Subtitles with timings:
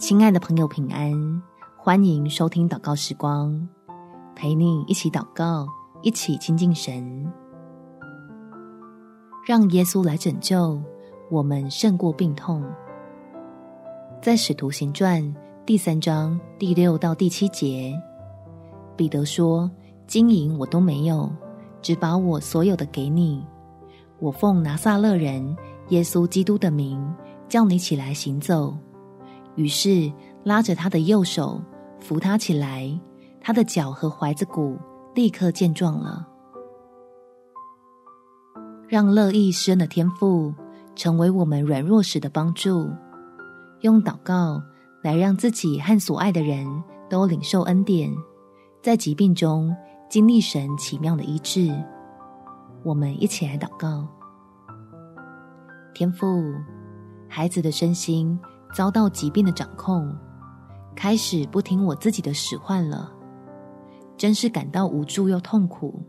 [0.00, 1.42] 亲爱的朋友，平安！
[1.76, 3.68] 欢迎收听祷告时光，
[4.34, 5.68] 陪你一起祷告，
[6.00, 7.30] 一起亲近神，
[9.46, 10.80] 让耶稣来拯救
[11.30, 12.64] 我们，胜过病痛。
[14.22, 15.22] 在使徒行传
[15.66, 17.92] 第三章第六到第七节，
[18.96, 19.70] 彼得说
[20.08, 21.30] ：“金银我都没有，
[21.82, 23.44] 只把我所有的给你。
[24.18, 25.54] 我奉拿撒勒人
[25.90, 26.98] 耶稣基督的名，
[27.50, 28.74] 叫你起来行走。”
[29.56, 30.12] 于是
[30.44, 31.60] 拉着他的右手
[32.00, 32.98] 扶他起来，
[33.40, 34.78] 他的脚和踝子骨
[35.14, 36.26] 立刻健壮了。
[38.88, 40.52] 让乐意施恩的天赋
[40.96, 42.90] 成为我们软弱时的帮助，
[43.80, 44.60] 用祷告
[45.02, 46.66] 来让自己和所爱的人
[47.08, 48.12] 都领受恩典，
[48.82, 49.74] 在疾病中
[50.08, 51.72] 经历神奇妙的医治。
[52.82, 54.08] 我们一起来祷告：
[55.94, 56.54] 天父，
[57.28, 58.38] 孩子的身心。
[58.72, 60.14] 遭到疾病的掌控，
[60.94, 63.10] 开始不听我自己的使唤了，
[64.16, 66.00] 真是感到无助又痛苦。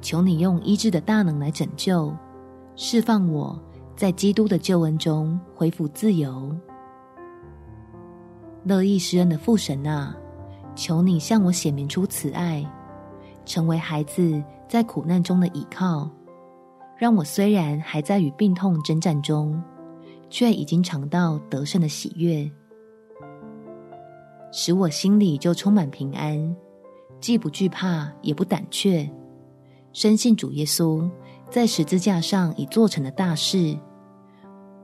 [0.00, 2.14] 求你用医治的大能来拯救，
[2.76, 3.58] 释放我
[3.96, 6.54] 在基督的救恩中恢复自由。
[8.62, 10.14] 乐意施恩的父神啊，
[10.74, 12.64] 求你向我显明出慈爱，
[13.44, 16.10] 成为孩子在苦难中的依靠，
[16.96, 19.60] 让我虽然还在与病痛征战中。
[20.28, 22.50] 却已经尝到得胜的喜悦，
[24.52, 26.56] 使我心里就充满平安，
[27.20, 29.10] 既不惧怕，也不胆怯，
[29.92, 31.08] 深信主耶稣
[31.50, 33.76] 在十字架上已做成了大事。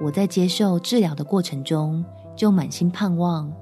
[0.00, 2.04] 我在接受治疗的过程中，
[2.36, 3.52] 就满心盼望，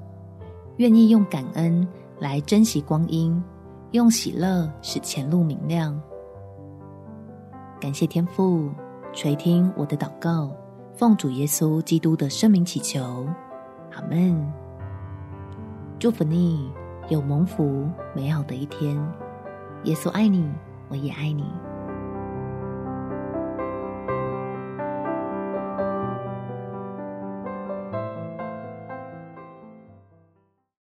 [0.77, 1.87] 愿意用感恩
[2.19, 3.41] 来珍惜光阴，
[3.91, 5.99] 用喜乐使前路明亮。
[7.79, 8.69] 感谢天父
[9.11, 10.51] 垂听我的祷告。
[10.95, 13.27] 奉主耶稣基督的圣名祈求，
[13.95, 14.53] 阿门。
[15.97, 16.71] 祝福你
[17.09, 18.95] 有蒙福美好的一天。
[19.85, 20.47] 耶稣爱你，
[20.89, 21.45] 我也爱你。